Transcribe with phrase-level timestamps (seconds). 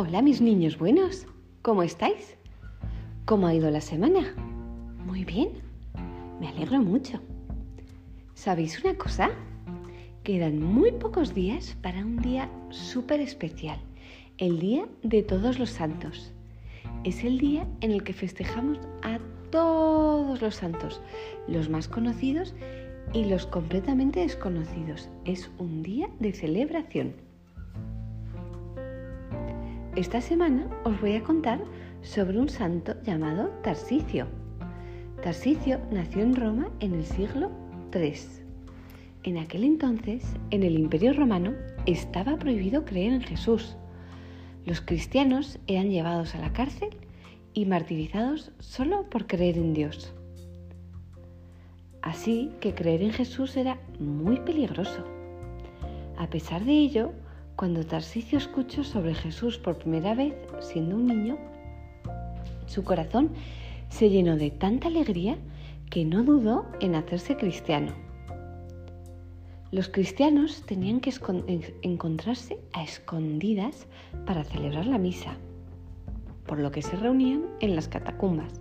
[0.00, 1.26] Hola mis niños buenos,
[1.60, 2.36] ¿cómo estáis?
[3.24, 4.32] ¿Cómo ha ido la semana?
[5.04, 5.48] Muy bien,
[6.38, 7.18] me alegro mucho.
[8.32, 9.30] ¿Sabéis una cosa?
[10.22, 13.80] Quedan muy pocos días para un día súper especial,
[14.36, 16.32] el Día de Todos los Santos.
[17.02, 19.18] Es el día en el que festejamos a
[19.50, 21.00] todos los santos,
[21.48, 22.54] los más conocidos
[23.12, 25.08] y los completamente desconocidos.
[25.24, 27.27] Es un día de celebración.
[29.98, 31.60] Esta semana os voy a contar
[32.02, 34.28] sobre un santo llamado Tarsicio.
[35.24, 37.50] Tarsicio nació en Roma en el siglo
[37.92, 38.14] III.
[39.24, 41.52] En aquel entonces, en el Imperio Romano,
[41.84, 43.74] estaba prohibido creer en Jesús.
[44.64, 46.90] Los cristianos eran llevados a la cárcel
[47.52, 50.14] y martirizados solo por creer en Dios.
[52.02, 55.02] Así que creer en Jesús era muy peligroso.
[56.16, 57.10] A pesar de ello,
[57.58, 61.36] cuando Tarsicio escuchó sobre Jesús por primera vez, siendo un niño,
[62.66, 63.30] su corazón
[63.88, 65.36] se llenó de tanta alegría
[65.90, 67.90] que no dudó en hacerse cristiano.
[69.72, 71.12] Los cristianos tenían que
[71.82, 73.88] encontrarse a escondidas
[74.24, 75.36] para celebrar la misa,
[76.46, 78.60] por lo que se reunían en las catacumbas.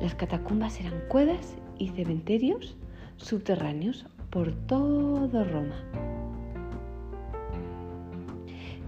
[0.00, 2.76] Las catacumbas eran cuevas y cementerios
[3.18, 6.09] subterráneos por todo Roma.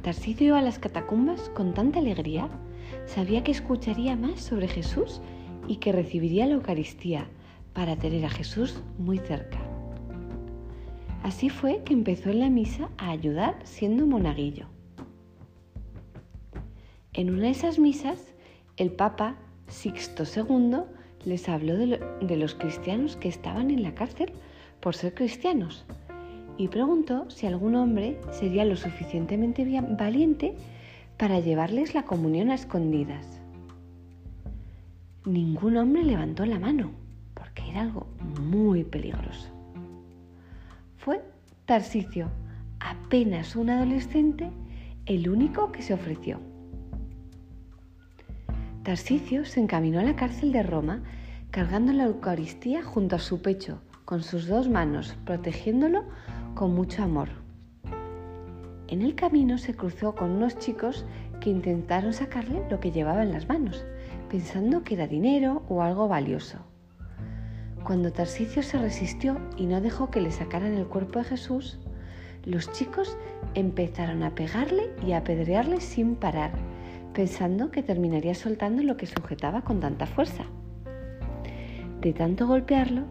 [0.03, 2.49] Tarsicio iba a las catacumbas con tanta alegría,
[3.07, 5.21] sabía que escucharía más sobre Jesús
[5.69, 7.29] y que recibiría la Eucaristía
[7.73, 9.59] para tener a Jesús muy cerca.
[11.23, 14.67] Así fue que empezó en la misa a ayudar siendo monaguillo.
[17.13, 18.35] En una de esas misas,
[18.77, 19.37] el Papa
[19.69, 20.79] Sixto II
[21.25, 24.33] les habló de, de los cristianos que estaban en la cárcel
[24.81, 25.87] por ser cristianos
[26.57, 29.65] y preguntó si algún hombre sería lo suficientemente
[29.99, 30.55] valiente
[31.19, 33.41] para llevarles la comunión a escondidas.
[35.25, 36.91] Ningún hombre levantó la mano,
[37.35, 38.07] porque era algo
[38.41, 39.49] muy peligroso.
[40.97, 41.23] Fue
[41.65, 42.29] Tarsicio,
[42.81, 44.51] apenas un adolescente,
[45.07, 46.41] el único que se ofreció.
[48.83, 51.03] Tarsicio se encaminó a la cárcel de Roma
[51.53, 56.05] cargando la Eucaristía junto a su pecho, con sus dos manos, protegiéndolo
[56.55, 57.29] con mucho amor.
[58.89, 61.07] En el camino se cruzó con unos chicos
[61.41, 63.85] que intentaron sacarle lo que llevaba en las manos,
[64.29, 66.59] pensando que era dinero o algo valioso.
[67.85, 71.81] Cuando Tarsicio se resistió y no dejó que le sacaran el cuerpo de Jesús,
[72.45, 73.17] los chicos
[73.55, 76.53] empezaron a pegarle y a apedrearle sin parar,
[77.13, 80.45] pensando que terminaría soltando lo que sujetaba con tanta fuerza.
[82.01, 83.05] De tanto golpearlo,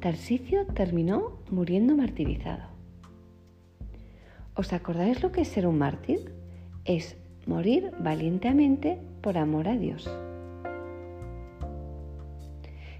[0.00, 2.67] Tarsicio terminó muriendo martirizado.
[4.58, 6.32] ¿Os acordáis lo que es ser un mártir?
[6.84, 10.10] Es morir valientemente por amor a Dios.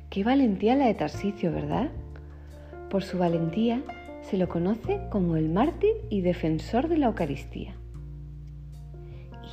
[0.08, 1.90] Qué valentía la de Tarsicio, ¿verdad?
[2.90, 3.82] Por su valentía
[4.22, 7.74] se lo conoce como el mártir y defensor de la Eucaristía.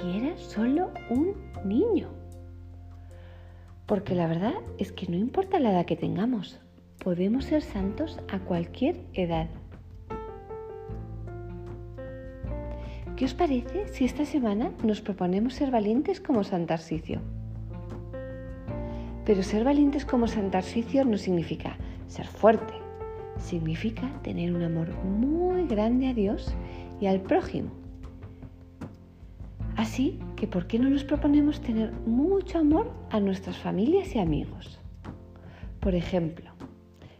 [0.03, 1.33] Y era solo un
[1.67, 2.09] niño.
[3.87, 6.59] Porque la verdad es que no importa la edad que tengamos,
[6.99, 9.49] podemos ser santos a cualquier edad.
[13.15, 17.21] ¿Qué os parece si esta semana nos proponemos ser valientes como San Tarsicio?
[19.23, 21.77] Pero ser valientes como San Tarsicio no significa
[22.07, 22.73] ser fuerte,
[23.39, 26.53] significa tener un amor muy grande a Dios
[26.99, 27.69] y al prójimo.
[29.77, 34.81] Así que, ¿por qué no nos proponemos tener mucho amor a nuestras familias y amigos?
[35.79, 36.51] Por ejemplo,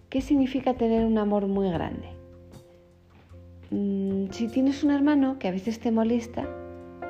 [0.09, 2.15] ¿qué significa tener un amor muy grande?
[3.78, 6.47] Mm, si tienes un hermano que a veces te molesta,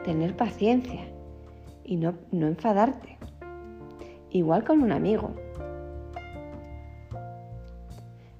[0.04, 1.02] tener paciencia
[1.84, 3.20] y no, no enfadarte.
[4.32, 5.36] Igual con un amigo.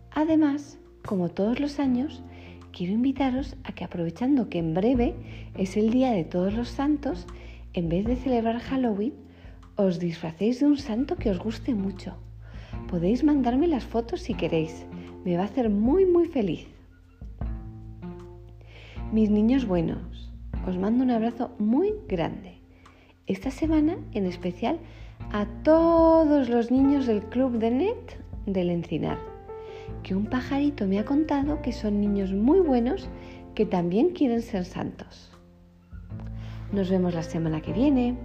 [0.10, 2.24] Además, como todos los años,
[2.72, 5.14] quiero invitaros a que aprovechando que en breve
[5.56, 7.28] es el Día de Todos los Santos,
[7.74, 9.14] en vez de celebrar Halloween,
[9.76, 12.16] os disfracéis de un santo que os guste mucho.
[12.90, 14.88] Podéis mandarme las fotos si queréis.
[15.24, 16.75] Me va a hacer muy muy feliz.
[19.16, 20.30] Mis niños buenos,
[20.68, 22.60] os mando un abrazo muy grande.
[23.28, 24.78] Esta semana en especial
[25.32, 29.18] a todos los niños del Club de Net del Encinar,
[30.04, 33.08] que un pajarito me ha contado que son niños muy buenos
[33.54, 35.32] que también quieren ser santos.
[36.74, 38.18] Nos vemos la semana que viene.